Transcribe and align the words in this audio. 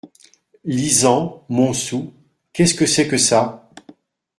Lisant. 0.65 1.45
"Monsou." 1.47 2.11
Qu’est-ce 2.53 2.73
que 2.73 2.87
c’est 2.87 3.07
que 3.07 3.17
ça? 3.17 3.69